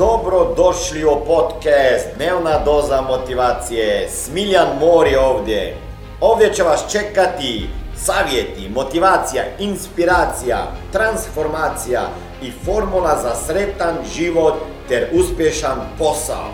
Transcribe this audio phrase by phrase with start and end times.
[0.00, 4.08] Dobro došli u podcast Dnevna doza motivacije.
[4.08, 5.76] Smiljan Mor je ovdje.
[6.20, 10.58] Ovdje će vas čekati savjeti, motivacija, inspiracija,
[10.92, 12.00] transformacija
[12.42, 14.54] i formula za sretan život
[14.88, 16.48] ter uspješan posao.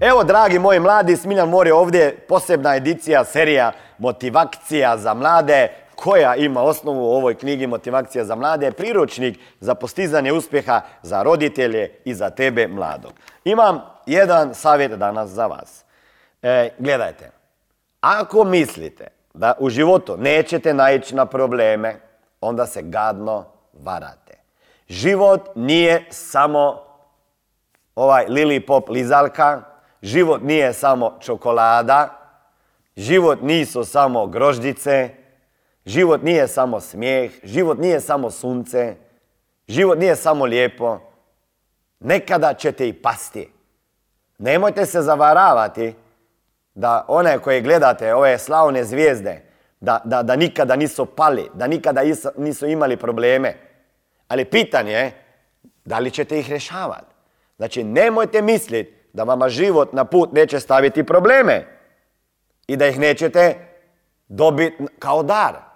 [0.00, 5.68] Evo, dragi moji mladi, Smiljan Mor je ovdje posebna edicija, serija Motivacija za mlade
[6.02, 11.90] koja ima osnovu u ovoj knjigi Motivacija za mlade, priručnik za postizanje uspjeha za roditelje
[12.04, 13.12] i za tebe mladog.
[13.44, 15.84] Imam jedan savjet danas za vas.
[16.42, 17.30] E, gledajte,
[18.00, 22.00] ako mislite da u životu nećete naići na probleme,
[22.40, 24.38] onda se gadno varate.
[24.88, 26.82] Život nije samo
[27.94, 29.62] ovaj lili pop lizalka,
[30.02, 32.08] život nije samo čokolada,
[32.96, 35.17] život nisu samo grožđice,
[35.88, 38.94] Život nije samo smijeh, život nije samo sunce,
[39.68, 41.00] život nije samo lijepo.
[42.00, 43.52] Nekada ćete i pasti.
[44.38, 45.94] Nemojte se zavaravati
[46.74, 49.42] da one koje gledate, ove slavne zvijezde,
[49.80, 52.02] da, da, da nikada nisu pali, da nikada
[52.36, 53.54] nisu imali probleme.
[54.28, 55.12] Ali pitanje je
[55.84, 57.14] da li ćete ih rješavati.
[57.56, 61.66] Znači, nemojte misliti da vama život na put neće staviti probleme
[62.66, 63.56] i da ih nećete
[64.28, 65.67] dobiti kao dar.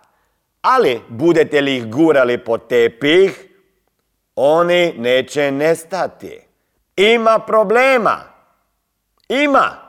[0.62, 3.48] Ali budete li ih gurali po tepih,
[4.36, 6.40] oni neće nestati.
[6.96, 8.20] Ima problema.
[9.28, 9.82] Ima.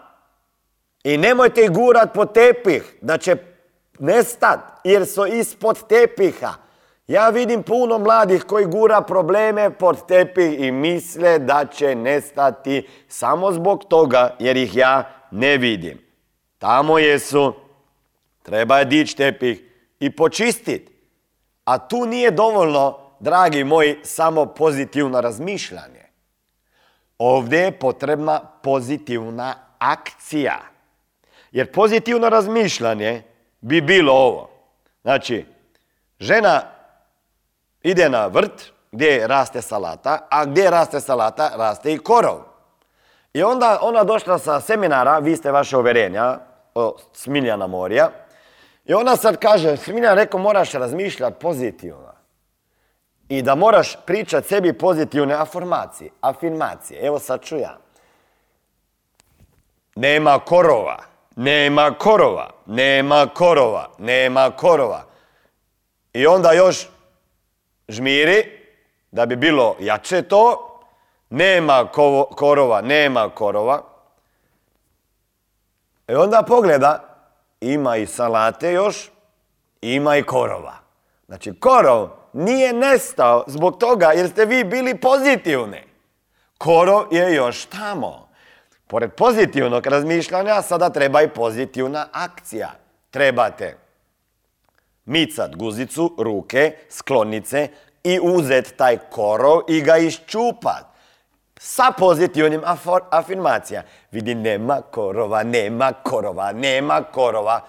[1.04, 3.36] I nemojte ih gurat po tepih, da će
[4.00, 6.54] nestat, jer su ispod tepiha.
[7.08, 13.52] Ja vidim puno mladih koji gura probleme pod tepih i misle da će nestati samo
[13.52, 16.02] zbog toga jer ih ja ne vidim.
[16.58, 17.54] Tamo jesu,
[18.44, 19.73] treba je dići tepih,
[20.04, 20.92] i počistiti.
[21.66, 26.04] A tu nije dovoljno, dragi moji, samo pozitivno razmišljanje.
[27.18, 30.60] Ovdje je potrebna pozitivna akcija.
[31.52, 33.24] Jer pozitivno razmišljanje
[33.62, 34.50] bi bilo ovo.
[35.02, 35.46] Znači,
[36.20, 36.62] žena
[37.82, 42.40] ide na vrt gdje raste salata, a gdje raste salata, raste i korov.
[43.34, 46.40] I onda ona došla sa seminara, vi ste vaše uverenja,
[46.76, 48.10] o Smiljana Morija,
[48.86, 52.14] i ona sad kaže, Smiljan rekao moraš razmišljati pozitivno.
[53.30, 56.10] I da moraš pričati sebi pozitivne afirmacije.
[56.22, 57.06] Afirmacije.
[57.06, 57.78] Evo sad ću ja.
[59.96, 60.98] Nema korova.
[61.36, 62.50] Nema korova.
[62.66, 63.90] Nema korova.
[63.98, 65.04] Nema korova.
[66.14, 66.90] I onda još
[67.88, 68.60] žmiri,
[69.12, 70.70] da bi bilo jače to,
[71.30, 71.88] nema
[72.36, 73.82] korova, nema korova.
[76.08, 77.13] I onda pogleda,
[77.72, 79.12] ima i salate još,
[79.82, 80.74] ima i korova.
[81.28, 85.84] Znači, korov nije nestao zbog toga jer ste vi bili pozitivni.
[86.58, 88.30] Korov je još tamo.
[88.88, 92.72] Pored pozitivnog razmišljanja, sada treba i pozitivna akcija.
[93.12, 93.78] Trebate
[95.06, 97.68] micat guzicu, ruke, sklonice
[98.04, 100.93] i uzet taj korov i ga iščupat
[101.66, 102.62] sa pozitivnim
[103.12, 103.84] afirmacija.
[104.12, 107.62] Vidi, nema korova, nema korova, nema korova.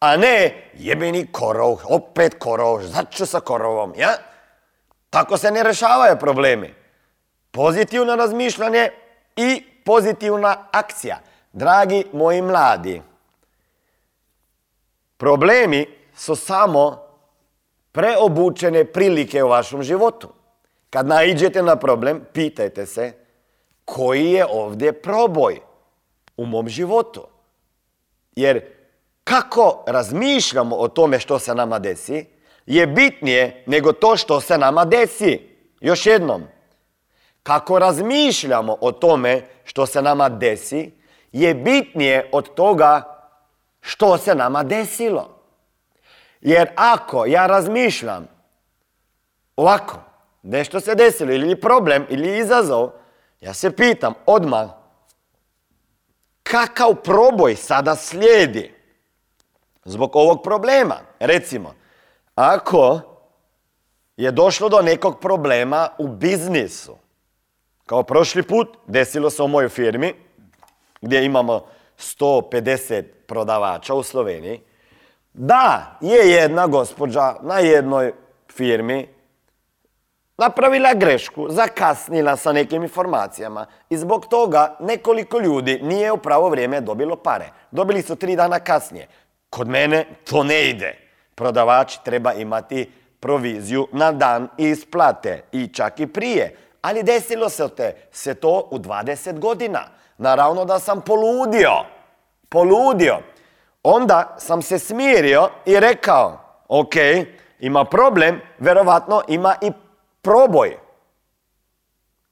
[0.00, 4.12] A ne, jebeni korov, opet korov, začu sa korovom, ja?
[5.10, 6.74] Tako se ne rešavaju problemi.
[7.50, 8.90] Pozitivno razmišljanje
[9.36, 11.18] i pozitivna akcija.
[11.52, 13.02] Dragi moji mladi,
[15.16, 17.02] problemi su samo
[17.92, 20.28] preobučene prilike u vašem životu.
[20.90, 23.12] Kad naiđete na problem, pitajte se
[23.94, 25.60] koji je ovdje proboj
[26.36, 27.26] u mom životu.
[28.36, 28.62] Jer
[29.24, 32.26] kako razmišljamo o tome što se nama desi,
[32.66, 35.40] je bitnije nego to što se nama desi.
[35.80, 36.42] Još jednom,
[37.42, 40.90] kako razmišljamo o tome što se nama desi,
[41.32, 43.20] je bitnije od toga
[43.80, 45.28] što se nama desilo.
[46.40, 48.28] Jer ako ja razmišljam
[49.56, 49.96] ovako,
[50.42, 52.99] nešto se desilo, ili problem, ili izazov,
[53.40, 54.70] ja se pitam odmah,
[56.42, 58.74] kakav proboj sada slijedi
[59.84, 60.96] zbog ovog problema?
[61.20, 61.74] Recimo,
[62.34, 63.00] ako
[64.16, 66.96] je došlo do nekog problema u biznisu,
[67.86, 70.14] kao prošli put, desilo se u mojoj firmi,
[71.00, 71.66] gdje imamo
[71.98, 74.60] 150 prodavača u Sloveniji,
[75.32, 78.12] da je jedna gospođa na jednoj
[78.52, 79.08] firmi
[80.40, 86.80] napravila grešku, zakasnila sa nekim informacijama i zbog toga nekoliko ljudi nije u pravo vrijeme
[86.80, 87.48] dobilo pare.
[87.70, 89.06] Dobili su tri dana kasnije.
[89.50, 90.94] Kod mene to ne ide.
[91.34, 96.56] Prodavač treba imati proviziju na dan isplate i čak i prije.
[96.82, 99.80] Ali desilo se te, se to u 20 godina.
[100.18, 101.72] Naravno da sam poludio.
[102.48, 103.18] Poludio.
[103.82, 106.94] Onda sam se smirio i rekao, ok,
[107.60, 109.72] ima problem, verovatno ima i
[110.22, 110.76] proboj.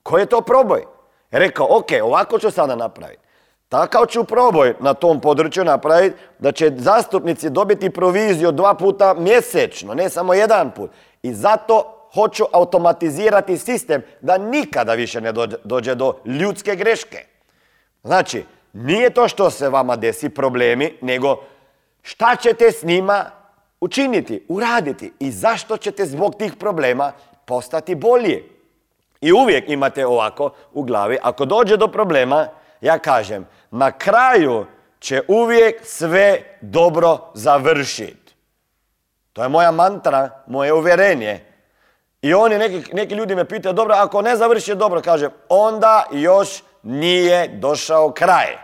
[0.02, 0.84] Koji je to proboj?
[1.30, 3.22] Rekao, ok, ovako ću sada napraviti.
[3.68, 9.94] Takav ću proboj na tom području napraviti da će zastupnici dobiti proviziju dva puta mjesečno,
[9.94, 10.90] ne samo jedan put.
[11.22, 15.32] I zato hoću automatizirati sistem da nikada više ne
[15.64, 17.24] dođe do ljudske greške.
[18.04, 21.36] Znači, nije to što se vama desi problemi, nego
[22.02, 23.24] šta ćete s njima
[23.80, 27.12] učiniti, uraditi i zašto ćete zbog tih problema
[27.48, 28.44] postati bolji.
[29.20, 32.48] I uvijek imate ovako u glavi, ako dođe do problema,
[32.80, 34.66] ja kažem, na kraju
[35.00, 38.34] će uvijek sve dobro završiti.
[39.32, 41.44] To je moja mantra, moje uvjerenje.
[42.22, 46.62] I oni, neki, neki ljudi me pitaju, dobro, ako ne završi dobro, kažem, onda još
[46.82, 48.56] nije došao kraj.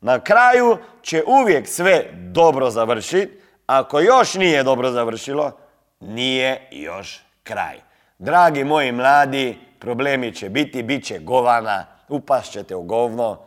[0.00, 5.52] Na kraju će uvijek sve dobro završiti, ako još nije dobro završilo,
[6.00, 7.93] nije još kraj.
[8.18, 13.38] Dragi moji mladi, problemi će biti, bit će govana, upast ćete u govno,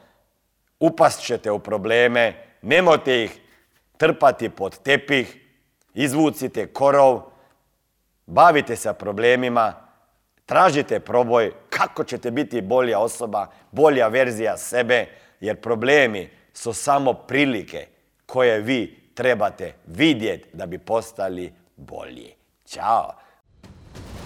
[0.80, 3.42] upast ćete u probleme, nemojte ih
[3.98, 5.38] trpati pod tepih,
[5.94, 7.22] izvucite korov,
[8.26, 9.74] bavite se problemima,
[10.46, 15.06] tražite proboj kako ćete biti bolja osoba, bolja verzija sebe,
[15.40, 17.88] jer problemi su samo prilike
[18.26, 22.34] koje vi trebate vidjeti da bi postali bolji.
[22.66, 23.27] Ćao!